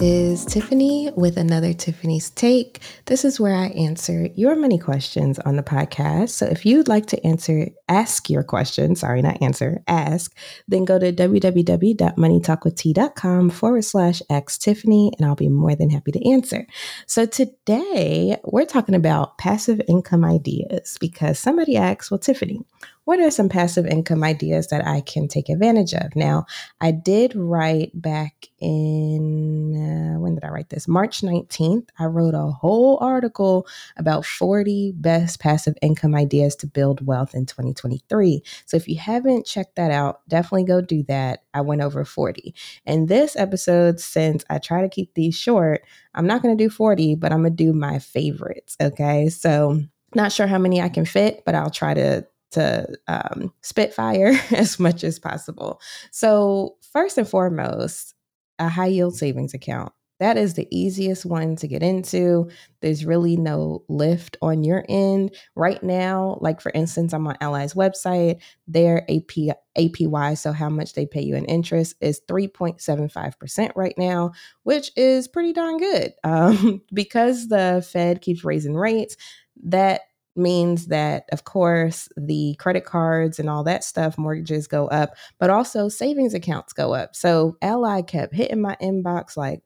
is 0.00 0.44
Tiffany 0.44 1.10
with 1.16 1.36
another 1.36 1.72
Tiffany's 1.72 2.30
Take. 2.30 2.80
This 3.06 3.24
is 3.24 3.40
where 3.40 3.54
I 3.54 3.68
answer 3.68 4.26
your 4.34 4.56
money 4.56 4.78
questions 4.78 5.38
on 5.40 5.56
the 5.56 5.62
podcast. 5.62 6.30
So 6.30 6.46
if 6.46 6.64
you'd 6.66 6.88
like 6.88 7.06
to 7.06 7.26
answer, 7.26 7.68
ask 7.88 8.30
your 8.30 8.42
question, 8.42 8.96
sorry, 8.96 9.22
not 9.22 9.40
answer, 9.42 9.82
ask, 9.88 10.36
then 10.66 10.84
go 10.84 10.98
to 10.98 11.12
www.moneytalkwitht.com 11.12 13.50
forward 13.50 13.84
slash 13.84 14.22
ask 14.30 14.60
Tiffany, 14.60 15.12
and 15.18 15.26
I'll 15.26 15.34
be 15.34 15.48
more 15.48 15.74
than 15.74 15.90
happy 15.90 16.12
to 16.12 16.30
answer. 16.30 16.66
So 17.06 17.26
today 17.26 18.36
we're 18.44 18.66
talking 18.66 18.94
about 18.94 19.38
passive 19.38 19.80
income 19.88 20.24
ideas 20.24 20.96
because 21.00 21.38
somebody 21.38 21.76
asked, 21.76 22.10
well, 22.10 22.18
Tiffany, 22.18 22.60
what 23.08 23.20
are 23.20 23.30
some 23.30 23.48
passive 23.48 23.86
income 23.86 24.22
ideas 24.22 24.66
that 24.66 24.86
I 24.86 25.00
can 25.00 25.28
take 25.28 25.48
advantage 25.48 25.94
of? 25.94 26.14
Now, 26.14 26.44
I 26.78 26.90
did 26.90 27.34
write 27.34 27.90
back 27.94 28.48
in, 28.58 30.12
uh, 30.14 30.20
when 30.20 30.34
did 30.34 30.44
I 30.44 30.48
write 30.48 30.68
this? 30.68 30.86
March 30.86 31.22
19th. 31.22 31.88
I 31.98 32.04
wrote 32.04 32.34
a 32.34 32.50
whole 32.50 32.98
article 33.00 33.66
about 33.96 34.26
40 34.26 34.92
best 34.94 35.40
passive 35.40 35.74
income 35.80 36.14
ideas 36.14 36.54
to 36.56 36.66
build 36.66 37.06
wealth 37.06 37.34
in 37.34 37.46
2023. 37.46 38.42
So 38.66 38.76
if 38.76 38.86
you 38.86 38.98
haven't 38.98 39.46
checked 39.46 39.76
that 39.76 39.90
out, 39.90 40.20
definitely 40.28 40.64
go 40.64 40.82
do 40.82 41.02
that. 41.04 41.44
I 41.54 41.62
went 41.62 41.80
over 41.80 42.04
40. 42.04 42.54
And 42.84 43.08
this 43.08 43.36
episode, 43.36 44.00
since 44.00 44.44
I 44.50 44.58
try 44.58 44.82
to 44.82 44.88
keep 44.90 45.14
these 45.14 45.34
short, 45.34 45.80
I'm 46.12 46.26
not 46.26 46.42
going 46.42 46.54
to 46.54 46.62
do 46.62 46.68
40, 46.68 47.14
but 47.14 47.32
I'm 47.32 47.40
going 47.40 47.56
to 47.56 47.64
do 47.64 47.72
my 47.72 48.00
favorites. 48.00 48.76
Okay. 48.78 49.30
So, 49.30 49.80
not 50.14 50.30
sure 50.30 50.46
how 50.46 50.58
many 50.58 50.82
I 50.82 50.90
can 50.90 51.06
fit, 51.06 51.42
but 51.46 51.54
I'll 51.54 51.70
try 51.70 51.94
to 51.94 52.26
to 52.52 52.86
um, 53.08 53.52
spitfire 53.62 54.32
as 54.50 54.78
much 54.78 55.04
as 55.04 55.18
possible. 55.18 55.80
So, 56.10 56.76
first 56.92 57.18
and 57.18 57.28
foremost, 57.28 58.14
a 58.58 58.68
high 58.68 58.86
yield 58.86 59.16
savings 59.16 59.54
account. 59.54 59.92
That 60.20 60.36
is 60.36 60.54
the 60.54 60.66
easiest 60.76 61.24
one 61.24 61.54
to 61.56 61.68
get 61.68 61.82
into. 61.82 62.50
There's 62.80 63.04
really 63.04 63.36
no 63.36 63.84
lift 63.88 64.36
on 64.42 64.64
your 64.64 64.84
end. 64.88 65.34
Right 65.54 65.80
now, 65.82 66.38
like 66.40 66.60
for 66.60 66.72
instance, 66.74 67.12
I'm 67.12 67.26
on 67.28 67.36
Ally's 67.40 67.74
website, 67.74 68.42
their 68.66 69.02
AP, 69.08 69.56
APY, 69.78 70.36
so 70.36 70.50
how 70.52 70.68
much 70.68 70.94
they 70.94 71.06
pay 71.06 71.22
you 71.22 71.36
in 71.36 71.44
interest, 71.44 71.94
is 72.00 72.20
3.75% 72.28 73.70
right 73.76 73.94
now, 73.96 74.32
which 74.64 74.90
is 74.96 75.28
pretty 75.28 75.52
darn 75.52 75.78
good. 75.78 76.12
Um, 76.24 76.82
because 76.92 77.48
the 77.48 77.86
Fed 77.90 78.20
keeps 78.20 78.44
raising 78.44 78.74
rates, 78.74 79.16
that 79.64 80.02
means 80.36 80.86
that, 80.86 81.24
of 81.32 81.44
course, 81.44 82.08
the 82.16 82.54
credit 82.58 82.84
cards 82.84 83.38
and 83.38 83.50
all 83.50 83.64
that 83.64 83.84
stuff, 83.84 84.16
mortgages 84.16 84.66
go 84.66 84.86
up, 84.88 85.16
but 85.38 85.50
also 85.50 85.88
savings 85.88 86.34
accounts 86.34 86.72
go 86.72 86.94
up. 86.94 87.16
So 87.16 87.56
Ally 87.60 88.02
kept 88.02 88.34
hitting 88.34 88.60
my 88.60 88.76
inbox 88.80 89.36
like, 89.36 89.62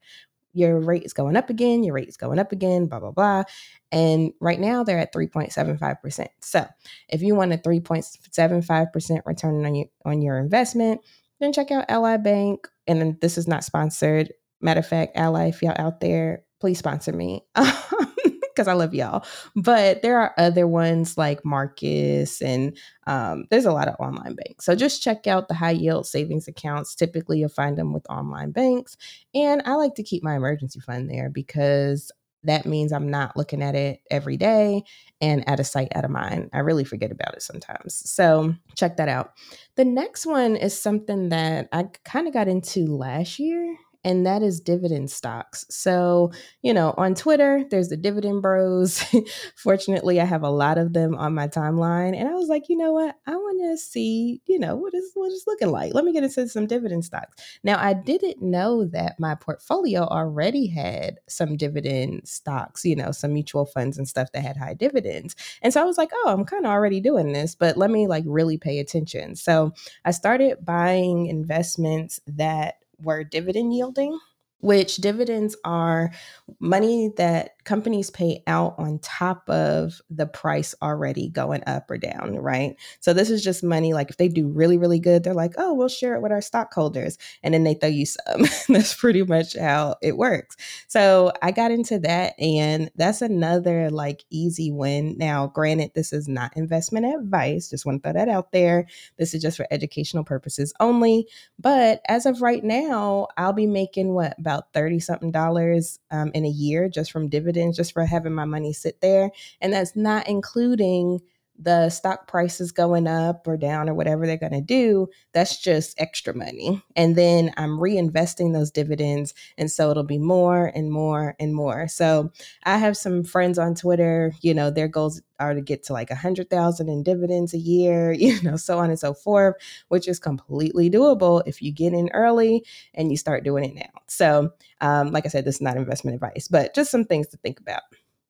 your 0.54 0.80
rate 0.80 1.04
is 1.04 1.12
going 1.12 1.36
up 1.36 1.50
again, 1.50 1.82
your 1.82 1.94
rate 1.94 2.08
is 2.08 2.16
going 2.16 2.38
up 2.38 2.52
again, 2.52 2.86
blah, 2.86 3.00
blah, 3.00 3.10
blah. 3.10 3.44
And 3.90 4.32
right 4.40 4.60
now 4.60 4.84
they're 4.84 4.98
at 4.98 5.12
3.75%. 5.14 6.26
So 6.40 6.66
if 7.08 7.22
you 7.22 7.34
want 7.34 7.52
a 7.52 7.58
3.75% 7.58 9.20
return 9.24 9.64
on 9.64 9.74
your 9.74 9.86
on 10.04 10.22
your 10.22 10.38
investment, 10.38 11.00
then 11.40 11.52
check 11.52 11.70
out 11.70 11.86
Ally 11.88 12.16
Bank. 12.18 12.68
And 12.86 13.00
then 13.00 13.18
this 13.20 13.38
is 13.38 13.48
not 13.48 13.64
sponsored. 13.64 14.32
Matter 14.60 14.80
of 14.80 14.86
fact, 14.86 15.12
Ally, 15.16 15.48
if 15.48 15.62
y'all 15.62 15.74
out 15.78 16.00
there, 16.00 16.44
please 16.60 16.78
sponsor 16.78 17.12
me. 17.12 17.44
because 18.54 18.68
I 18.68 18.74
love 18.74 18.94
y'all. 18.94 19.24
But 19.56 20.02
there 20.02 20.18
are 20.18 20.34
other 20.38 20.66
ones 20.66 21.16
like 21.16 21.44
Marcus, 21.44 22.40
and 22.40 22.76
um, 23.06 23.44
there's 23.50 23.64
a 23.64 23.72
lot 23.72 23.88
of 23.88 23.96
online 23.98 24.34
banks. 24.34 24.64
So 24.64 24.74
just 24.74 25.02
check 25.02 25.26
out 25.26 25.48
the 25.48 25.54
high 25.54 25.70
yield 25.72 26.06
savings 26.06 26.48
accounts. 26.48 26.94
Typically, 26.94 27.38
you'll 27.40 27.48
find 27.48 27.76
them 27.76 27.92
with 27.92 28.08
online 28.10 28.52
banks. 28.52 28.96
And 29.34 29.62
I 29.64 29.74
like 29.74 29.94
to 29.96 30.02
keep 30.02 30.22
my 30.22 30.36
emergency 30.36 30.80
fund 30.80 31.10
there 31.10 31.30
because 31.30 32.12
that 32.44 32.66
means 32.66 32.92
I'm 32.92 33.08
not 33.08 33.36
looking 33.36 33.62
at 33.62 33.74
it 33.74 34.00
every 34.10 34.36
day 34.36 34.82
and 35.20 35.48
at 35.48 35.60
a 35.60 35.64
sight, 35.64 35.92
out 35.94 36.04
of 36.04 36.10
mind. 36.10 36.50
I 36.52 36.58
really 36.58 36.84
forget 36.84 37.12
about 37.12 37.34
it 37.34 37.42
sometimes. 37.42 38.10
So 38.10 38.54
check 38.74 38.96
that 38.96 39.08
out. 39.08 39.32
The 39.76 39.84
next 39.84 40.26
one 40.26 40.56
is 40.56 40.78
something 40.80 41.28
that 41.28 41.68
I 41.72 41.84
kind 42.04 42.26
of 42.26 42.34
got 42.34 42.48
into 42.48 42.96
last 42.96 43.38
year 43.38 43.76
and 44.04 44.26
that 44.26 44.42
is 44.42 44.60
dividend 44.60 45.10
stocks. 45.10 45.64
So, 45.70 46.32
you 46.62 46.74
know, 46.74 46.94
on 46.96 47.14
Twitter, 47.14 47.64
there's 47.70 47.88
the 47.88 47.96
dividend 47.96 48.42
bros. 48.42 49.02
Fortunately, 49.56 50.20
I 50.20 50.24
have 50.24 50.42
a 50.42 50.50
lot 50.50 50.78
of 50.78 50.92
them 50.92 51.14
on 51.14 51.34
my 51.34 51.46
timeline. 51.46 52.16
And 52.16 52.28
I 52.28 52.32
was 52.32 52.48
like, 52.48 52.68
you 52.68 52.76
know 52.76 52.92
what? 52.92 53.16
I 53.26 53.36
want 53.36 53.60
to 53.62 53.76
see, 53.78 54.42
you 54.46 54.58
know, 54.58 54.74
what 54.74 54.92
is 54.94 55.10
what 55.14 55.30
is 55.30 55.44
looking 55.46 55.70
like. 55.70 55.94
Let 55.94 56.04
me 56.04 56.12
get 56.12 56.24
into 56.24 56.48
some 56.48 56.66
dividend 56.66 57.04
stocks. 57.04 57.42
Now, 57.62 57.78
I 57.78 57.92
didn't 57.92 58.42
know 58.42 58.84
that 58.86 59.20
my 59.20 59.34
portfolio 59.36 60.02
already 60.02 60.66
had 60.66 61.20
some 61.28 61.56
dividend 61.56 62.26
stocks, 62.26 62.84
you 62.84 62.96
know, 62.96 63.12
some 63.12 63.32
mutual 63.32 63.66
funds 63.66 63.98
and 63.98 64.08
stuff 64.08 64.32
that 64.32 64.42
had 64.42 64.56
high 64.56 64.74
dividends. 64.74 65.36
And 65.62 65.72
so 65.72 65.80
I 65.80 65.84
was 65.84 65.98
like, 65.98 66.10
oh, 66.12 66.28
I'm 66.28 66.44
kind 66.44 66.66
of 66.66 66.72
already 66.72 67.00
doing 67.00 67.32
this, 67.32 67.54
but 67.54 67.76
let 67.76 67.90
me 67.90 68.08
like 68.08 68.24
really 68.26 68.58
pay 68.58 68.80
attention. 68.80 69.36
So 69.36 69.72
I 70.04 70.10
started 70.10 70.64
buying 70.64 71.26
investments 71.26 72.20
that 72.26 72.76
were 73.02 73.24
dividend 73.24 73.74
yielding 73.74 74.18
which 74.60 74.96
dividends 74.98 75.56
are 75.64 76.12
money 76.60 77.10
that 77.16 77.61
companies 77.64 78.10
pay 78.10 78.42
out 78.46 78.74
on 78.78 78.98
top 79.00 79.48
of 79.48 80.00
the 80.10 80.26
price 80.26 80.74
already 80.82 81.28
going 81.28 81.62
up 81.66 81.90
or 81.90 81.98
down, 81.98 82.36
right? 82.36 82.76
So 83.00 83.12
this 83.12 83.30
is 83.30 83.42
just 83.42 83.62
money 83.62 83.92
like 83.92 84.10
if 84.10 84.16
they 84.16 84.28
do 84.28 84.48
really 84.48 84.78
really 84.78 84.98
good, 84.98 85.24
they're 85.24 85.34
like, 85.34 85.54
"Oh, 85.58 85.74
we'll 85.74 85.88
share 85.88 86.14
it 86.14 86.22
with 86.22 86.32
our 86.32 86.40
stockholders." 86.40 87.18
And 87.42 87.54
then 87.54 87.64
they 87.64 87.74
throw 87.74 87.88
you 87.88 88.06
some. 88.06 88.46
that's 88.68 88.94
pretty 88.94 89.22
much 89.22 89.56
how 89.56 89.96
it 90.02 90.16
works. 90.16 90.56
So 90.88 91.32
I 91.42 91.50
got 91.50 91.70
into 91.70 91.98
that 92.00 92.34
and 92.40 92.90
that's 92.96 93.22
another 93.22 93.90
like 93.90 94.24
easy 94.30 94.70
win. 94.70 95.16
Now, 95.18 95.48
granted, 95.48 95.92
this 95.94 96.12
is 96.12 96.28
not 96.28 96.56
investment 96.56 97.06
advice, 97.06 97.70
just 97.70 97.86
want 97.86 98.02
to 98.02 98.10
throw 98.10 98.18
that 98.18 98.28
out 98.28 98.52
there. 98.52 98.86
This 99.18 99.34
is 99.34 99.42
just 99.42 99.56
for 99.56 99.66
educational 99.70 100.24
purposes 100.24 100.72
only, 100.80 101.26
but 101.58 102.00
as 102.08 102.26
of 102.26 102.42
right 102.42 102.62
now, 102.62 103.28
I'll 103.36 103.52
be 103.52 103.66
making 103.66 104.14
what 104.14 104.38
about 104.38 104.72
30 104.72 105.00
something 105.00 105.30
dollars 105.30 105.98
um, 106.10 106.30
in 106.34 106.44
a 106.44 106.48
year 106.48 106.88
just 106.88 107.12
from 107.12 107.28
dividends, 107.28 107.51
just 107.72 107.92
for 107.92 108.04
having 108.04 108.34
my 108.34 108.44
money 108.44 108.72
sit 108.72 109.00
there. 109.00 109.30
And 109.60 109.72
that's 109.72 109.96
not 109.96 110.28
including 110.28 111.20
the 111.58 111.90
stock 111.90 112.26
prices 112.26 112.72
going 112.72 113.06
up 113.06 113.46
or 113.46 113.56
down 113.56 113.88
or 113.88 113.94
whatever 113.94 114.26
they're 114.26 114.36
going 114.36 114.52
to 114.52 114.60
do, 114.60 115.08
that's 115.32 115.58
just 115.58 115.98
extra 116.00 116.34
money. 116.34 116.82
And 116.96 117.14
then 117.14 117.52
I'm 117.56 117.78
reinvesting 117.78 118.52
those 118.52 118.70
dividends. 118.70 119.34
And 119.58 119.70
so 119.70 119.90
it'll 119.90 120.02
be 120.02 120.18
more 120.18 120.72
and 120.74 120.90
more 120.90 121.36
and 121.38 121.54
more. 121.54 121.88
So 121.88 122.32
I 122.64 122.78
have 122.78 122.96
some 122.96 123.22
friends 123.22 123.58
on 123.58 123.74
Twitter, 123.74 124.32
you 124.40 124.54
know, 124.54 124.70
their 124.70 124.88
goals 124.88 125.20
are 125.38 125.54
to 125.54 125.60
get 125.60 125.82
to 125.84 125.92
like 125.92 126.10
a 126.10 126.14
hundred 126.14 126.48
thousand 126.48 126.88
in 126.88 127.02
dividends 127.02 127.52
a 127.52 127.58
year, 127.58 128.12
you 128.18 128.40
know, 128.42 128.56
so 128.56 128.78
on 128.78 128.90
and 128.90 128.98
so 128.98 129.14
forth, 129.14 129.56
which 129.88 130.08
is 130.08 130.18
completely 130.18 130.90
doable 130.90 131.42
if 131.46 131.60
you 131.60 131.72
get 131.72 131.92
in 131.92 132.08
early 132.14 132.64
and 132.94 133.10
you 133.10 133.16
start 133.16 133.44
doing 133.44 133.64
it 133.64 133.74
now. 133.74 134.00
So, 134.08 134.50
um, 134.80 135.12
like 135.12 135.26
I 135.26 135.28
said, 135.28 135.44
this 135.44 135.56
is 135.56 135.62
not 135.62 135.76
investment 135.76 136.14
advice, 136.14 136.48
but 136.48 136.74
just 136.74 136.90
some 136.90 137.04
things 137.04 137.28
to 137.28 137.36
think 137.36 137.60
about. 137.60 137.82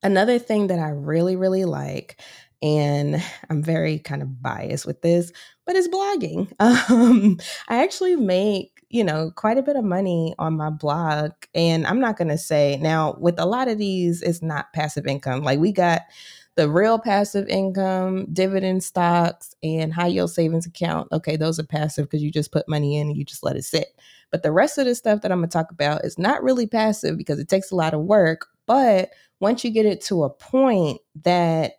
Another 0.02 0.38
thing 0.38 0.66
that 0.66 0.80
I 0.80 0.88
really, 0.88 1.36
really 1.36 1.64
like 1.64 2.20
and 2.62 3.22
I'm 3.50 3.62
very 3.62 3.98
kind 3.98 4.22
of 4.22 4.40
biased 4.40 4.86
with 4.86 5.02
this, 5.02 5.32
but 5.66 5.76
it's 5.76 5.88
blogging. 5.88 6.50
Um, 6.92 7.38
I 7.68 7.82
actually 7.82 8.16
make, 8.16 8.84
you 8.90 9.02
know, 9.02 9.30
quite 9.34 9.58
a 9.58 9.62
bit 9.62 9.76
of 9.76 9.84
money 9.84 10.34
on 10.38 10.56
my 10.56 10.70
blog. 10.70 11.32
And 11.54 11.86
I'm 11.86 12.00
not 12.00 12.16
going 12.16 12.28
to 12.28 12.38
say 12.38 12.78
now, 12.80 13.16
with 13.18 13.38
a 13.38 13.46
lot 13.46 13.68
of 13.68 13.78
these, 13.78 14.22
it's 14.22 14.42
not 14.42 14.72
passive 14.72 15.06
income. 15.06 15.42
Like 15.42 15.58
we 15.58 15.72
got 15.72 16.02
the 16.56 16.68
real 16.68 16.98
passive 16.98 17.48
income, 17.48 18.26
dividend 18.32 18.84
stocks, 18.84 19.54
and 19.62 19.92
high 19.92 20.08
yield 20.08 20.30
savings 20.30 20.66
account. 20.66 21.08
Okay, 21.12 21.36
those 21.36 21.58
are 21.58 21.64
passive 21.64 22.06
because 22.06 22.22
you 22.22 22.30
just 22.30 22.52
put 22.52 22.68
money 22.68 22.96
in 22.96 23.08
and 23.08 23.16
you 23.16 23.24
just 23.24 23.42
let 23.42 23.56
it 23.56 23.64
sit. 23.64 23.88
But 24.30 24.42
the 24.42 24.52
rest 24.52 24.78
of 24.78 24.84
the 24.84 24.94
stuff 24.94 25.22
that 25.22 25.32
I'm 25.32 25.38
going 25.38 25.48
to 25.48 25.52
talk 25.52 25.70
about 25.70 26.04
is 26.04 26.18
not 26.18 26.42
really 26.42 26.66
passive 26.66 27.16
because 27.16 27.38
it 27.38 27.48
takes 27.48 27.70
a 27.70 27.76
lot 27.76 27.94
of 27.94 28.02
work. 28.02 28.46
But 28.66 29.10
once 29.40 29.64
you 29.64 29.70
get 29.70 29.86
it 29.86 30.00
to 30.02 30.24
a 30.24 30.30
point 30.30 31.00
that 31.22 31.72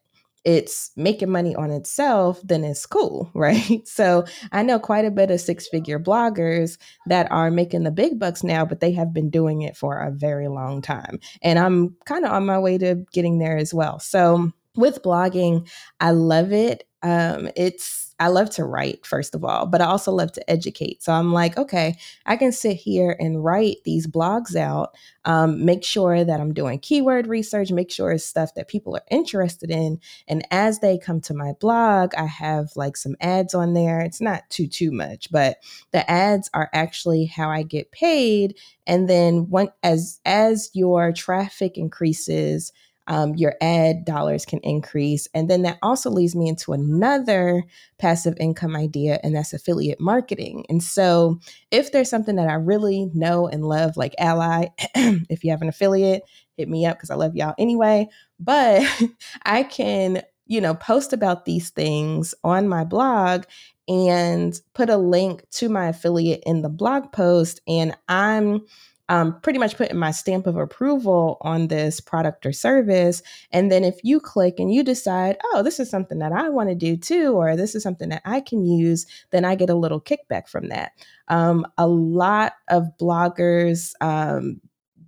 it's 0.45 0.91
making 0.95 1.29
money 1.29 1.55
on 1.55 1.71
itself, 1.71 2.41
then 2.43 2.63
it's 2.63 2.85
cool, 2.85 3.29
right? 3.35 3.87
So 3.87 4.25
I 4.51 4.63
know 4.63 4.79
quite 4.79 5.05
a 5.05 5.11
bit 5.11 5.31
of 5.31 5.41
six 5.41 5.67
figure 5.67 5.99
bloggers 5.99 6.77
that 7.07 7.31
are 7.31 7.51
making 7.51 7.83
the 7.83 7.91
big 7.91 8.19
bucks 8.19 8.43
now, 8.43 8.65
but 8.65 8.79
they 8.79 8.91
have 8.93 9.13
been 9.13 9.29
doing 9.29 9.61
it 9.61 9.77
for 9.77 9.97
a 9.99 10.11
very 10.11 10.47
long 10.47 10.81
time. 10.81 11.19
And 11.41 11.59
I'm 11.59 11.95
kind 12.05 12.25
of 12.25 12.31
on 12.31 12.45
my 12.45 12.59
way 12.59 12.77
to 12.77 13.05
getting 13.11 13.39
there 13.39 13.57
as 13.57 13.73
well. 13.73 13.99
So 13.99 14.51
with 14.75 15.03
blogging, 15.03 15.69
I 15.99 16.11
love 16.11 16.51
it 16.51 16.87
Um, 17.03 17.49
it's 17.55 18.03
I 18.19 18.27
love 18.27 18.49
to 18.51 18.63
write, 18.63 19.05
first 19.05 19.35
of 19.35 19.43
all, 19.43 19.65
but 19.65 19.81
I 19.81 19.85
also 19.85 20.11
love 20.11 20.31
to 20.33 20.49
educate. 20.49 21.03
So 21.03 21.11
I'm 21.11 21.33
like, 21.33 21.57
okay, 21.57 21.97
I 22.25 22.37
can 22.37 22.51
sit 22.51 22.75
here 22.75 23.17
and 23.19 23.43
write 23.43 23.77
these 23.83 24.07
blogs 24.07 24.55
out, 24.55 24.95
um, 25.25 25.65
make 25.65 25.83
sure 25.83 26.23
that 26.23 26.39
I'm 26.39 26.53
doing 26.53 26.79
keyword 26.79 27.27
research, 27.27 27.71
make 27.71 27.91
sure 27.91 28.11
it's 28.11 28.23
stuff 28.23 28.53
that 28.53 28.67
people 28.67 28.95
are 28.95 29.03
interested 29.09 29.71
in. 29.71 29.99
And 30.27 30.47
as 30.51 30.79
they 30.79 30.97
come 30.97 31.21
to 31.21 31.33
my 31.33 31.53
blog, 31.59 32.13
I 32.15 32.25
have 32.25 32.69
like 32.75 32.97
some 32.97 33.15
ads 33.19 33.53
on 33.53 33.73
there. 33.73 33.99
It's 33.99 34.21
not 34.21 34.49
too, 34.49 34.67
too 34.67 34.91
much, 34.91 35.29
but 35.31 35.57
the 35.91 36.09
ads 36.09 36.49
are 36.53 36.69
actually 36.71 37.25
how 37.25 37.49
I 37.49 37.63
get 37.63 37.91
paid. 37.91 38.55
And 38.85 39.09
then 39.09 39.49
when, 39.49 39.69
as, 39.81 40.21
as 40.23 40.69
your 40.73 41.11
traffic 41.11 41.77
increases, 41.77 42.71
um, 43.07 43.35
your 43.35 43.55
ad 43.61 44.05
dollars 44.05 44.45
can 44.45 44.59
increase. 44.59 45.27
And 45.33 45.49
then 45.49 45.63
that 45.63 45.77
also 45.81 46.09
leads 46.09 46.35
me 46.35 46.47
into 46.47 46.73
another 46.73 47.63
passive 47.97 48.35
income 48.39 48.75
idea, 48.75 49.19
and 49.23 49.35
that's 49.35 49.53
affiliate 49.53 49.99
marketing. 49.99 50.65
And 50.69 50.81
so, 50.81 51.39
if 51.71 51.91
there's 51.91 52.09
something 52.09 52.35
that 52.37 52.49
I 52.49 52.53
really 52.53 53.09
know 53.13 53.47
and 53.47 53.65
love, 53.65 53.97
like 53.97 54.15
Ally, 54.17 54.67
if 54.95 55.43
you 55.43 55.51
have 55.51 55.61
an 55.61 55.69
affiliate, 55.69 56.23
hit 56.57 56.69
me 56.69 56.85
up 56.85 56.97
because 56.97 57.09
I 57.09 57.15
love 57.15 57.35
y'all 57.35 57.55
anyway. 57.57 58.07
But 58.39 58.83
I 59.43 59.63
can, 59.63 60.21
you 60.45 60.61
know, 60.61 60.75
post 60.75 61.13
about 61.13 61.45
these 61.45 61.69
things 61.69 62.33
on 62.43 62.67
my 62.67 62.83
blog 62.83 63.43
and 63.87 64.59
put 64.73 64.89
a 64.89 64.97
link 64.97 65.43
to 65.51 65.67
my 65.69 65.87
affiliate 65.89 66.43
in 66.45 66.61
the 66.61 66.69
blog 66.69 67.11
post. 67.11 67.61
And 67.67 67.95
I'm 68.07 68.61
um, 69.09 69.39
pretty 69.41 69.59
much 69.59 69.77
putting 69.77 69.97
my 69.97 70.11
stamp 70.11 70.47
of 70.47 70.55
approval 70.55 71.37
on 71.41 71.67
this 71.67 71.99
product 71.99 72.45
or 72.45 72.53
service. 72.53 73.21
And 73.51 73.71
then 73.71 73.83
if 73.83 73.99
you 74.03 74.19
click 74.19 74.59
and 74.59 74.73
you 74.73 74.83
decide, 74.83 75.37
oh, 75.45 75.63
this 75.63 75.79
is 75.79 75.89
something 75.89 76.19
that 76.19 76.31
I 76.31 76.49
want 76.49 76.69
to 76.69 76.75
do 76.75 76.95
too, 76.95 77.33
or 77.33 77.55
this 77.55 77.75
is 77.75 77.83
something 77.83 78.09
that 78.09 78.21
I 78.25 78.39
can 78.39 78.65
use, 78.65 79.05
then 79.31 79.45
I 79.45 79.55
get 79.55 79.69
a 79.69 79.75
little 79.75 80.01
kickback 80.01 80.47
from 80.47 80.69
that. 80.69 80.93
Um, 81.27 81.65
a 81.77 81.87
lot 81.87 82.53
of 82.69 82.87
bloggers, 82.99 83.93
um, 84.01 84.61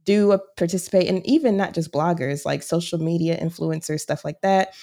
do 0.05 0.39
participate 0.55 1.07
and 1.07 1.25
even 1.25 1.57
not 1.57 1.73
just 1.73 1.91
bloggers 1.91 2.45
like 2.45 2.61
social 2.61 2.99
media 2.99 3.37
influencers 3.43 4.01
stuff 4.01 4.23
like 4.23 4.39
that 4.41 4.75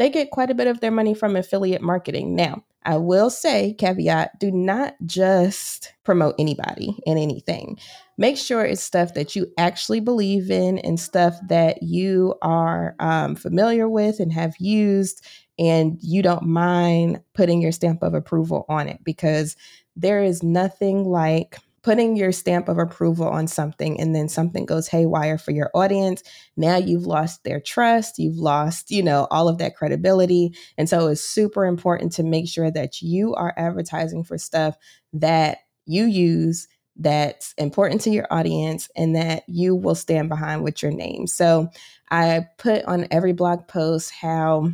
they 0.00 0.08
get 0.08 0.30
quite 0.30 0.48
a 0.48 0.54
bit 0.54 0.66
of 0.66 0.80
their 0.80 0.90
money 0.90 1.12
from 1.12 1.36
affiliate 1.36 1.82
marketing. 1.82 2.34
Now, 2.34 2.64
I 2.86 2.96
will 2.96 3.28
say, 3.28 3.74
caveat, 3.74 4.38
do 4.40 4.50
not 4.50 4.94
just 5.04 5.92
promote 6.04 6.36
anybody 6.38 6.98
and 7.06 7.18
anything. 7.18 7.78
Make 8.16 8.38
sure 8.38 8.64
it's 8.64 8.82
stuff 8.82 9.12
that 9.12 9.36
you 9.36 9.46
actually 9.58 10.00
believe 10.00 10.50
in 10.50 10.78
and 10.78 10.98
stuff 10.98 11.36
that 11.48 11.82
you 11.82 12.34
are 12.40 12.96
um, 12.98 13.36
familiar 13.36 13.90
with 13.90 14.20
and 14.20 14.32
have 14.32 14.54
used, 14.58 15.22
and 15.58 15.98
you 16.00 16.22
don't 16.22 16.46
mind 16.46 17.20
putting 17.34 17.60
your 17.60 17.70
stamp 17.70 18.02
of 18.02 18.14
approval 18.14 18.64
on 18.70 18.88
it 18.88 19.04
because 19.04 19.54
there 19.96 20.22
is 20.24 20.42
nothing 20.42 21.04
like 21.04 21.58
putting 21.82 22.16
your 22.16 22.32
stamp 22.32 22.68
of 22.68 22.78
approval 22.78 23.26
on 23.26 23.46
something 23.46 23.98
and 24.00 24.14
then 24.14 24.28
something 24.28 24.66
goes 24.66 24.88
haywire 24.88 25.38
for 25.38 25.50
your 25.50 25.70
audience 25.74 26.22
now 26.56 26.76
you've 26.76 27.06
lost 27.06 27.42
their 27.44 27.60
trust 27.60 28.18
you've 28.18 28.36
lost 28.36 28.90
you 28.90 29.02
know 29.02 29.26
all 29.30 29.48
of 29.48 29.58
that 29.58 29.76
credibility. 29.76 30.54
And 30.76 30.88
so 30.88 31.08
it's 31.08 31.22
super 31.22 31.64
important 31.64 32.12
to 32.12 32.22
make 32.22 32.48
sure 32.48 32.70
that 32.70 33.00
you 33.00 33.34
are 33.34 33.54
advertising 33.56 34.24
for 34.24 34.38
stuff 34.38 34.76
that 35.12 35.58
you 35.86 36.04
use 36.04 36.68
that's 36.96 37.54
important 37.56 38.02
to 38.02 38.10
your 38.10 38.26
audience 38.30 38.88
and 38.96 39.16
that 39.16 39.44
you 39.46 39.74
will 39.74 39.94
stand 39.94 40.28
behind 40.28 40.62
with 40.62 40.82
your 40.82 40.92
name. 40.92 41.26
So 41.26 41.68
i 42.10 42.46
put 42.58 42.84
on 42.84 43.06
every 43.10 43.32
blog 43.32 43.68
post 43.68 44.10
how 44.10 44.70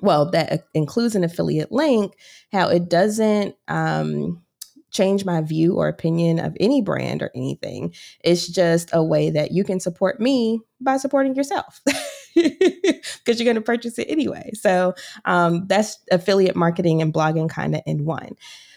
well 0.00 0.30
that 0.30 0.66
includes 0.74 1.14
an 1.14 1.24
affiliate 1.24 1.70
link 1.70 2.14
how 2.52 2.68
it 2.68 2.88
doesn't 2.88 3.54
um 3.68 4.42
change 4.96 5.24
my 5.24 5.40
view 5.40 5.74
or 5.74 5.88
opinion 5.88 6.38
of 6.38 6.56
any 6.60 6.80
brand 6.80 7.22
or 7.22 7.30
anything. 7.34 7.94
It's 8.24 8.48
just 8.48 8.90
a 8.92 9.02
way 9.02 9.30
that 9.30 9.52
you 9.52 9.64
can 9.64 9.80
support 9.80 10.20
me 10.20 10.60
by 10.80 10.96
supporting 10.96 11.34
yourself 11.34 11.80
because 12.34 13.38
you're 13.38 13.44
going 13.44 13.56
to 13.56 13.60
purchase 13.60 13.98
it 13.98 14.10
anyway. 14.10 14.50
So 14.54 14.94
um, 15.24 15.66
that's 15.66 15.98
affiliate 16.10 16.56
marketing 16.56 17.02
and 17.02 17.12
blogging 17.12 17.48
kind 17.48 17.74
of 17.74 17.82
in 17.86 18.04
one. 18.04 18.36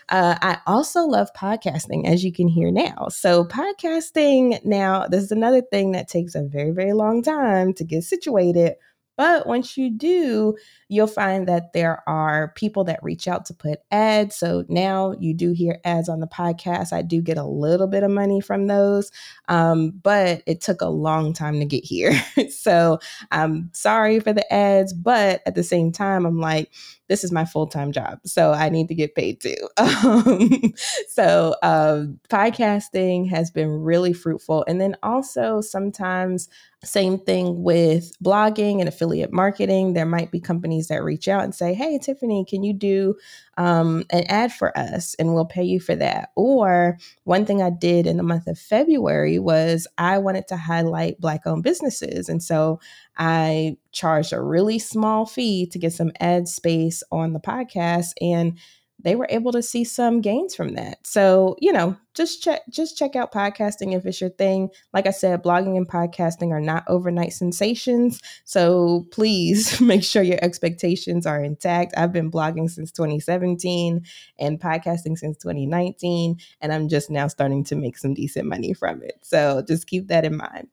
Uh, 0.10 0.36
I 0.42 0.57
also 0.66 1.04
love 1.04 1.30
podcasting, 1.38 2.07
as 2.07 2.24
you 2.24 2.33
can 2.33 2.48
hear 2.48 2.72
now. 2.72 3.10
So, 3.10 3.45
podcasting 3.45 4.65
now, 4.65 5.06
this 5.06 5.24
is 5.24 5.31
another 5.31 5.62
thing 5.62 5.92
that 5.92 6.07
takes 6.07 6.33
a 6.33 6.42
very, 6.42 6.72
very 6.72 6.94
long 6.94 7.22
time 7.22 7.74
to 7.75 7.83
get 7.83 8.04
situated 8.04 8.74
but 9.19 9.45
once 9.45 9.75
you 9.75 9.89
do, 9.89 10.56
you'll 10.89 11.07
find 11.07 11.47
that 11.47 11.71
there 11.74 12.03
are 12.07 12.51
people 12.56 12.83
that 12.83 13.03
reach 13.03 13.27
out 13.27 13.45
to 13.45 13.53
put 13.53 13.80
ads. 13.91 14.36
So 14.36 14.65
now 14.68 15.13
you 15.19 15.36
do 15.36 15.51
hear 15.51 15.80
ads 15.86 16.09
on 16.09 16.19
the 16.19 16.27
podcast. 16.27 16.91
I 16.91 17.03
do 17.03 17.21
get 17.21 17.38
a 17.38 17.44
little 17.44 17.88
bit 17.88 18.03
of 18.03 18.09
money 18.09 18.41
from 18.41 18.65
those, 18.65 19.12
um, 19.47 19.91
but 19.91 20.41
it 20.47 20.62
took 20.62 20.81
a 20.81 20.89
long 20.89 21.31
time 21.31 21.59
to 21.59 21.65
get 21.65 21.86
here. 21.86 22.19
so 22.50 23.00
I'm 23.31 23.69
sorry 23.71 24.19
for 24.19 24.33
the 24.33 24.51
ads, 24.51 24.91
but 24.91 25.41
at 25.45 25.53
the 25.53 25.63
same 25.63 25.91
time, 25.91 26.25
I'm 26.25 26.39
like, 26.39 26.71
this 27.09 27.24
is 27.24 27.31
my 27.31 27.44
full 27.44 27.68
time 27.68 27.91
job. 27.91 28.19
So 28.24 28.51
I 28.51 28.69
need 28.69 28.88
to 28.88 28.95
get 28.95 29.15
paid 29.15 29.41
too. 29.41 29.56
Um, 30.00 30.74
so 31.09 31.56
um, 31.62 32.19
podcasting 32.30 33.27
has 33.30 33.51
been 33.51 33.69
really 33.69 34.13
fruitful. 34.13 34.63
And 34.68 34.80
then 34.80 34.95
also 35.03 35.62
sometimes, 35.62 36.47
same 36.83 37.19
thing 37.19 37.63
with 37.63 38.13
blogging 38.24 38.80
and 38.80 38.88
affiliate 38.88 39.33
marketing. 39.33 39.94
There 39.94 40.06
might 40.06 40.31
be 40.31 40.39
companies 40.39 40.79
that 40.88 41.04
reach 41.04 41.28
out 41.28 41.44
and 41.44 41.54
say, 41.54 41.74
Hey, 41.74 42.00
Tiffany, 42.00 42.46
can 42.46 42.64
you 42.64 42.74
do 42.74 43.16
um, 43.58 44.04
an 44.10 44.24
ad 44.30 44.54
for 44.54 44.76
us 44.78 45.16
and 45.16 45.34
we'll 45.34 45.46
pay 45.46 45.64
you 45.64 45.80
for 45.80 45.96
that? 45.96 46.31
Or 46.36 46.98
one 47.26 47.46
thing 47.46 47.62
I 47.62 47.70
did 47.70 48.08
in 48.08 48.18
the 48.18 48.24
month 48.24 48.48
of 48.48 48.58
February 48.58 49.38
was 49.38 49.88
I 49.98 50.18
wanted 50.18 50.48
to 50.48 50.58
highlight 50.58 51.20
Black 51.20 51.46
owned 51.46 51.64
businesses. 51.64 52.30
And 52.30 52.42
so 52.42 52.80
I 53.18 53.78
charged 53.92 54.34
a 54.34 54.42
really 54.42 54.80
small 54.80 55.26
fee 55.26 55.68
to 55.68 55.80
get 55.80 55.94
some 55.94 56.12
ad 56.20 56.48
space 56.48 57.04
on 57.12 57.34
the 57.34 57.40
podcast. 57.40 58.14
And 58.22 58.58
they 59.01 59.16
were 59.16 59.28
able 59.30 59.51
to 59.54 59.62
see 59.62 59.84
some 59.84 60.22
gains 60.22 60.56
from 60.56 60.74
that. 60.74 61.06
So, 61.06 61.56
you 61.60 61.72
know, 61.72 61.96
just 62.13 62.44
check 62.44 62.62
just 62.69 62.98
check 62.98 63.16
out 63.16 63.31
podcasting 63.31 63.96
if 63.96 64.06
it's 64.06 64.19
your 64.19 64.30
thing. 64.31 64.69
Like 64.94 65.07
I 65.07 65.12
said, 65.12 65.42
blogging 65.42 65.78
and 65.78 65.88
podcasting 65.88 66.51
are 66.51 66.60
not 66.60 66.84
overnight 66.88 67.31
sensations. 67.31 68.19
So, 68.44 69.07
please 69.12 69.80
make 69.81 70.04
sure 70.04 70.22
your 70.22 70.44
expectations 70.44 71.25
are 71.25 71.42
intact. 71.42 71.94
I've 71.96 72.12
been 72.12 72.30
blogging 72.30 72.69
since 72.69 72.92
2017 72.92 74.06
and 74.38 74.60
podcasting 74.60 75.18
since 75.18 75.38
2019, 75.38 76.38
and 76.62 76.74
I'm 76.74 76.90
just 76.90 77.10
now 77.10 77.28
starting 77.28 77.63
to 77.66 77.75
make 77.75 77.98
some 77.98 78.13
decent 78.13 78.48
money 78.48 78.74
from 78.74 79.01
it. 79.01 79.19
So, 79.22 79.63
just 79.66 79.88
keep 79.88 80.07
that 80.07 80.25
in 80.25 80.36
mind. 80.36 80.68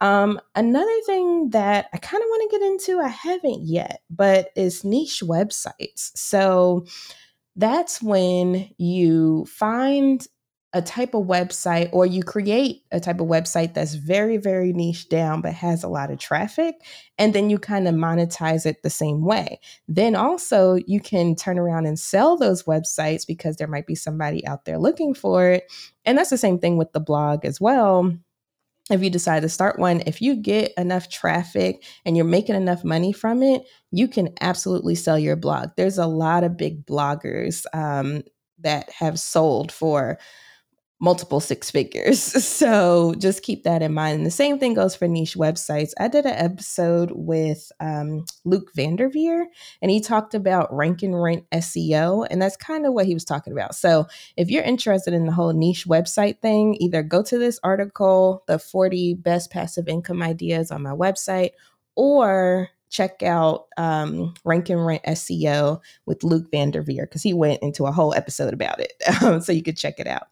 Um, 0.00 0.40
another 0.54 1.00
thing 1.06 1.50
that 1.50 1.88
I 1.92 1.96
kind 1.98 2.22
of 2.22 2.28
want 2.28 2.50
to 2.50 2.58
get 2.58 2.66
into, 2.66 3.00
I 3.00 3.08
haven't 3.08 3.62
yet, 3.64 4.02
but 4.10 4.50
is 4.54 4.84
niche 4.84 5.22
websites. 5.24 6.16
So, 6.16 6.86
that's 7.56 8.02
when 8.02 8.68
you 8.78 9.46
find 9.46 10.26
a 10.72 10.82
type 10.82 11.14
of 11.14 11.24
website 11.24 11.88
or 11.92 12.04
you 12.04 12.22
create 12.22 12.82
a 12.92 13.00
type 13.00 13.18
of 13.18 13.26
website 13.28 13.72
that's 13.72 13.94
very, 13.94 14.36
very 14.36 14.74
niche 14.74 15.08
down 15.08 15.40
but 15.40 15.54
has 15.54 15.82
a 15.82 15.88
lot 15.88 16.10
of 16.10 16.18
traffic. 16.18 16.74
And 17.16 17.34
then 17.34 17.48
you 17.48 17.58
kind 17.58 17.88
of 17.88 17.94
monetize 17.94 18.66
it 18.66 18.82
the 18.82 18.90
same 18.90 19.24
way. 19.24 19.58
Then 19.88 20.14
also, 20.14 20.74
you 20.86 21.00
can 21.00 21.34
turn 21.34 21.58
around 21.58 21.86
and 21.86 21.98
sell 21.98 22.36
those 22.36 22.64
websites 22.64 23.26
because 23.26 23.56
there 23.56 23.68
might 23.68 23.86
be 23.86 23.94
somebody 23.94 24.46
out 24.46 24.66
there 24.66 24.78
looking 24.78 25.14
for 25.14 25.48
it. 25.50 25.72
And 26.04 26.18
that's 26.18 26.30
the 26.30 26.36
same 26.36 26.58
thing 26.58 26.76
with 26.76 26.92
the 26.92 27.00
blog 27.00 27.46
as 27.46 27.58
well 27.58 28.12
if 28.90 29.02
you 29.02 29.10
decide 29.10 29.40
to 29.40 29.48
start 29.48 29.78
one, 29.78 30.02
if 30.06 30.22
you 30.22 30.36
get 30.36 30.72
enough 30.76 31.08
traffic 31.08 31.82
and 32.04 32.16
you're 32.16 32.24
making 32.24 32.54
enough 32.54 32.84
money 32.84 33.12
from 33.12 33.42
it, 33.42 33.62
you 33.90 34.06
can 34.06 34.28
absolutely 34.40 34.94
sell 34.94 35.18
your 35.18 35.36
blog. 35.36 35.70
There's 35.76 35.98
a 35.98 36.06
lot 36.06 36.44
of 36.44 36.56
big 36.56 36.86
bloggers 36.86 37.64
um, 37.72 38.22
that 38.60 38.90
have 38.90 39.18
sold 39.18 39.72
for 39.72 40.18
multiple 40.98 41.40
six 41.40 41.70
figures. 41.70 42.34
So 42.56 43.14
just 43.18 43.42
keep 43.42 43.64
that 43.64 43.82
in 43.82 43.92
mind. 43.92 44.16
And 44.16 44.26
the 44.26 44.30
same 44.30 44.58
thing 44.58 44.72
goes 44.72 44.96
for 44.96 45.06
niche 45.06 45.34
websites. 45.34 45.92
I 46.00 46.08
did 46.08 46.24
an 46.24 46.32
episode 46.32 47.12
with 47.14 47.70
um, 47.80 48.24
Luke 48.44 48.72
Vanderveer, 48.74 49.44
and 49.82 49.90
he 49.90 50.00
talked 50.00 50.34
about 50.34 50.74
rank 50.74 51.02
and 51.02 51.20
rent 51.20 51.44
SEO, 51.52 52.26
and 52.30 52.40
that's 52.40 52.56
kind 52.56 52.86
of 52.86 52.94
what 52.94 53.04
he 53.04 53.12
was 53.12 53.26
talking 53.26 53.52
about. 53.52 53.74
So 53.74 54.06
if 54.36 54.48
you're 54.48 54.62
interested 54.62 55.12
in 55.12 55.26
the 55.26 55.32
whole 55.32 55.52
niche 55.52 55.84
website 55.86 56.40
thing, 56.40 56.76
either 56.80 57.02
go 57.02 57.22
to 57.24 57.38
this 57.38 57.60
article, 57.62 58.42
the 58.46 58.58
40 58.58 59.14
best 59.14 59.50
passive 59.50 59.86
income 59.88 60.22
ideas 60.22 60.70
on 60.70 60.82
my 60.82 60.92
website, 60.92 61.50
or 61.94 62.70
check 62.88 63.22
out 63.22 63.66
um, 63.76 64.32
Rank 64.44 64.70
and 64.70 64.86
Rent 64.86 65.02
SEO 65.04 65.80
with 66.06 66.24
Luke 66.24 66.50
Vanderveer 66.50 67.02
because 67.06 67.22
he 67.22 67.34
went 67.34 67.62
into 67.62 67.84
a 67.84 67.92
whole 67.92 68.14
episode 68.14 68.54
about 68.54 68.80
it. 68.80 69.42
so 69.42 69.52
you 69.52 69.62
could 69.62 69.76
check 69.76 69.98
it 69.98 70.06
out. 70.06 70.28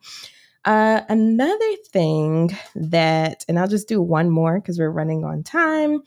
Uh, 0.65 1.03
another 1.09 1.77
thing 1.89 2.51
that, 2.75 3.45
and 3.49 3.59
I'll 3.59 3.69
just 3.69 3.89
do 3.89 4.01
one 4.01 4.31
more 4.31 4.61
because 4.61 4.79
we're 4.79 4.91
running 4.91 5.25
on 5.25 5.43
time. 5.43 6.03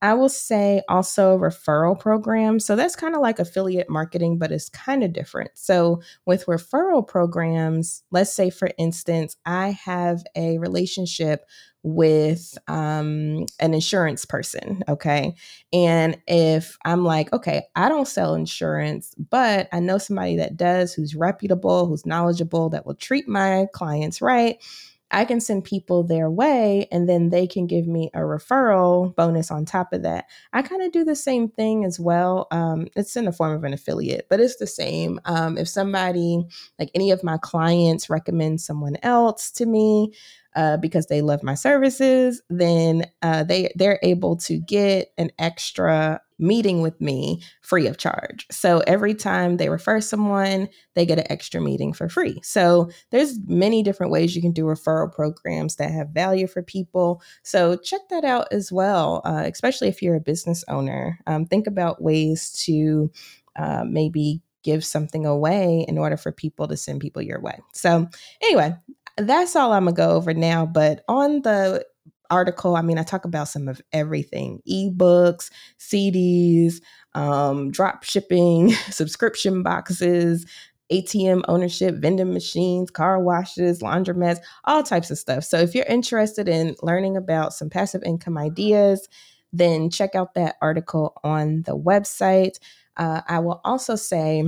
I 0.00 0.14
will 0.14 0.28
say 0.28 0.82
also 0.88 1.36
referral 1.36 1.98
programs. 1.98 2.64
So 2.64 2.76
that's 2.76 2.94
kind 2.94 3.14
of 3.14 3.20
like 3.20 3.38
affiliate 3.38 3.90
marketing, 3.90 4.38
but 4.38 4.52
it's 4.52 4.68
kind 4.68 5.02
of 5.02 5.12
different. 5.12 5.50
So 5.54 6.02
with 6.24 6.46
referral 6.46 7.06
programs, 7.06 8.04
let's 8.10 8.32
say, 8.32 8.50
for 8.50 8.70
instance, 8.78 9.36
I 9.44 9.70
have 9.70 10.22
a 10.36 10.58
relationship 10.58 11.44
with 11.82 12.58
um, 12.68 13.46
an 13.60 13.74
insurance 13.74 14.24
person. 14.24 14.82
Okay. 14.88 15.34
And 15.72 16.20
if 16.26 16.76
I'm 16.84 17.04
like, 17.04 17.32
okay, 17.32 17.62
I 17.74 17.88
don't 17.88 18.08
sell 18.08 18.34
insurance, 18.34 19.14
but 19.30 19.68
I 19.72 19.80
know 19.80 19.98
somebody 19.98 20.36
that 20.36 20.56
does 20.56 20.92
who's 20.92 21.14
reputable, 21.14 21.86
who's 21.86 22.06
knowledgeable, 22.06 22.68
that 22.70 22.86
will 22.86 22.94
treat 22.94 23.28
my 23.28 23.66
clients 23.72 24.20
right. 24.20 24.62
I 25.10 25.24
can 25.24 25.40
send 25.40 25.64
people 25.64 26.02
their 26.02 26.30
way 26.30 26.86
and 26.92 27.08
then 27.08 27.30
they 27.30 27.46
can 27.46 27.66
give 27.66 27.86
me 27.86 28.10
a 28.14 28.20
referral 28.20 29.14
bonus 29.16 29.50
on 29.50 29.64
top 29.64 29.92
of 29.92 30.02
that. 30.02 30.26
I 30.52 30.62
kind 30.62 30.82
of 30.82 30.92
do 30.92 31.04
the 31.04 31.16
same 31.16 31.48
thing 31.48 31.84
as 31.84 31.98
well. 31.98 32.46
Um, 32.50 32.88
it's 32.94 33.16
in 33.16 33.24
the 33.24 33.32
form 33.32 33.52
of 33.52 33.64
an 33.64 33.72
affiliate, 33.72 34.26
but 34.28 34.40
it's 34.40 34.56
the 34.56 34.66
same. 34.66 35.20
Um, 35.24 35.56
if 35.56 35.68
somebody, 35.68 36.44
like 36.78 36.90
any 36.94 37.10
of 37.10 37.24
my 37.24 37.38
clients, 37.38 38.10
recommend 38.10 38.60
someone 38.60 38.96
else 39.02 39.50
to 39.52 39.66
me, 39.66 40.12
uh, 40.56 40.76
because 40.76 41.06
they 41.06 41.22
love 41.22 41.42
my 41.42 41.54
services, 41.54 42.42
then 42.50 43.06
uh, 43.22 43.44
they 43.44 43.70
they're 43.76 44.00
able 44.02 44.36
to 44.36 44.58
get 44.58 45.12
an 45.16 45.30
extra 45.38 46.20
meeting 46.38 46.82
with 46.82 47.00
me 47.00 47.42
free 47.62 47.86
of 47.86 47.98
charge. 47.98 48.46
So 48.50 48.78
every 48.86 49.14
time 49.14 49.56
they 49.56 49.68
refer 49.68 50.00
someone, 50.00 50.68
they 50.94 51.04
get 51.04 51.18
an 51.18 51.30
extra 51.30 51.60
meeting 51.60 51.92
for 51.92 52.08
free. 52.08 52.40
So 52.42 52.90
there's 53.10 53.38
many 53.46 53.82
different 53.82 54.12
ways 54.12 54.34
you 54.36 54.42
can 54.42 54.52
do 54.52 54.64
referral 54.64 55.12
programs 55.12 55.76
that 55.76 55.90
have 55.90 56.10
value 56.10 56.46
for 56.46 56.62
people. 56.62 57.22
So 57.42 57.76
check 57.76 58.00
that 58.10 58.24
out 58.24 58.48
as 58.52 58.70
well, 58.70 59.22
uh, 59.24 59.44
especially 59.46 59.88
if 59.88 60.02
you're 60.02 60.16
a 60.16 60.20
business 60.20 60.64
owner. 60.68 61.18
Um, 61.26 61.44
think 61.46 61.66
about 61.66 62.02
ways 62.02 62.52
to 62.64 63.10
uh, 63.56 63.84
maybe 63.84 64.42
give 64.62 64.84
something 64.84 65.24
away 65.24 65.84
in 65.88 65.98
order 65.98 66.16
for 66.16 66.32
people 66.32 66.68
to 66.68 66.76
send 66.76 67.00
people 67.00 67.22
your 67.22 67.40
way. 67.40 67.58
So, 67.72 68.08
anyway, 68.42 68.74
that's 69.16 69.56
all 69.56 69.72
I'm 69.72 69.84
gonna 69.84 69.96
go 69.96 70.10
over 70.10 70.34
now. 70.34 70.66
But 70.66 71.04
on 71.08 71.42
the 71.42 71.84
article, 72.30 72.76
I 72.76 72.82
mean, 72.82 72.98
I 72.98 73.02
talk 73.02 73.24
about 73.24 73.48
some 73.48 73.68
of 73.68 73.80
everything 73.92 74.62
ebooks, 74.68 75.50
CDs, 75.78 76.80
um, 77.14 77.70
drop 77.70 78.04
shipping, 78.04 78.72
subscription 78.90 79.62
boxes, 79.62 80.46
ATM 80.92 81.42
ownership, 81.48 81.96
vending 81.96 82.32
machines, 82.32 82.90
car 82.90 83.20
washes, 83.20 83.80
laundromats, 83.80 84.38
all 84.64 84.82
types 84.82 85.10
of 85.10 85.18
stuff. 85.18 85.44
So 85.44 85.58
if 85.58 85.74
you're 85.74 85.84
interested 85.86 86.48
in 86.48 86.76
learning 86.82 87.16
about 87.16 87.52
some 87.52 87.68
passive 87.68 88.02
income 88.04 88.38
ideas, 88.38 89.08
then 89.52 89.90
check 89.90 90.14
out 90.14 90.34
that 90.34 90.56
article 90.62 91.18
on 91.24 91.62
the 91.62 91.76
website. 91.76 92.58
Uh, 92.96 93.20
I 93.26 93.38
will 93.40 93.60
also 93.64 93.96
say 93.96 94.44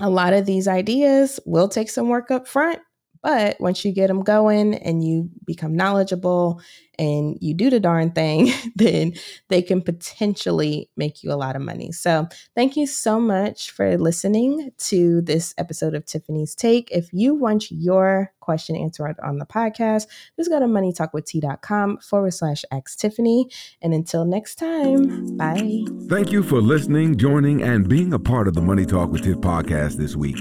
a 0.00 0.10
lot 0.10 0.32
of 0.32 0.46
these 0.46 0.68
ideas 0.68 1.40
will 1.44 1.68
take 1.68 1.90
some 1.90 2.08
work 2.08 2.30
up 2.30 2.46
front 2.46 2.80
but 3.22 3.60
once 3.60 3.84
you 3.84 3.92
get 3.92 4.08
them 4.08 4.22
going 4.22 4.74
and 4.74 5.04
you 5.04 5.30
become 5.44 5.74
knowledgeable 5.74 6.60
and 6.98 7.38
you 7.40 7.54
do 7.54 7.70
the 7.70 7.80
darn 7.80 8.10
thing, 8.10 8.52
then 8.76 9.14
they 9.48 9.62
can 9.62 9.82
potentially 9.82 10.90
make 10.96 11.22
you 11.22 11.32
a 11.32 11.34
lot 11.34 11.56
of 11.56 11.62
money. 11.62 11.92
So, 11.92 12.28
thank 12.54 12.76
you 12.76 12.86
so 12.86 13.20
much 13.20 13.70
for 13.70 13.96
listening 13.96 14.72
to 14.78 15.20
this 15.22 15.54
episode 15.58 15.94
of 15.94 16.04
Tiffany's 16.04 16.54
Take. 16.54 16.90
If 16.90 17.12
you 17.12 17.34
want 17.34 17.70
your 17.70 18.32
question 18.48 18.76
answered 18.76 19.16
on 19.22 19.36
the 19.36 19.44
podcast, 19.44 20.06
just 20.36 20.48
go 20.48 20.58
to 20.58 20.64
moneytalkwitht.com 20.64 21.98
forward 21.98 22.32
slash 22.32 22.64
ask 22.72 22.98
Tiffany. 22.98 23.50
And 23.82 23.92
until 23.92 24.24
next 24.24 24.54
time, 24.54 25.36
bye. 25.36 25.84
Thank 26.08 26.32
you 26.32 26.42
for 26.42 26.60
listening, 26.62 27.18
joining, 27.18 27.62
and 27.62 27.86
being 27.86 28.14
a 28.14 28.18
part 28.18 28.48
of 28.48 28.54
the 28.54 28.62
Money 28.62 28.86
Talk 28.86 29.10
with 29.10 29.22
Tiff 29.22 29.36
podcast 29.36 29.96
this 29.96 30.16
week. 30.16 30.38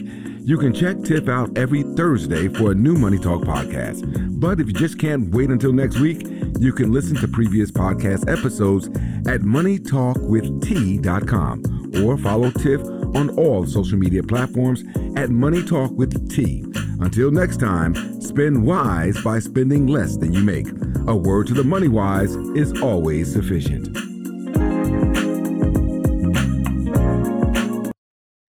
You 0.48 0.58
can 0.58 0.74
check 0.74 1.04
Tiff 1.04 1.28
out 1.28 1.58
every 1.58 1.84
Thursday 1.84 2.48
for 2.48 2.72
a 2.72 2.76
new 2.76 2.96
Money 2.96 3.18
Talk 3.18 3.42
podcast. 3.42 4.40
But 4.40 4.62
if 4.62 4.68
you 4.68 4.74
just 4.74 4.98
can't 4.98 5.30
wait 5.36 5.50
until 5.50 5.74
next 5.74 6.00
week, 6.00 6.26
you 6.60 6.74
can 6.74 6.92
listen 6.92 7.16
to 7.18 7.28
previous 7.28 7.72
podcast 7.72 8.28
episodes 8.32 8.88
at 9.28 9.42
moneytalkwitht.com 9.42 12.04
or 12.04 12.18
follow 12.18 12.50
Tiff 12.52 12.82
on 13.16 13.30
all 13.38 13.66
social 13.66 13.98
media 13.98 14.22
platforms 14.24 14.84
at 15.16 15.30
Money 15.30 15.64
Talk 15.64 15.92
with 15.92 16.30
T. 16.30 16.66
Until 17.00 17.32
next 17.32 17.60
time, 17.60 17.96
spend 18.22 18.66
wise 18.66 19.22
by 19.24 19.40
spending 19.40 19.88
less 19.88 20.18
than 20.18 20.34
you 20.34 20.42
make. 20.42 20.68
A 21.08 21.16
word 21.16 21.48
to 21.48 21.54
the 21.54 21.64
money 21.64 21.88
wise 21.88 22.36
is 22.56 22.82
always 22.82 23.32
sufficient. 23.32 24.07